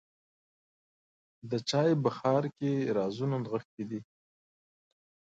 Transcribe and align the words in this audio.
د 1.49 1.51
چای 1.69 1.91
بخار 2.05 2.43
کې 2.57 2.71
رازونه 2.97 3.35
نغښتي 3.43 3.83
دي. 3.89 3.99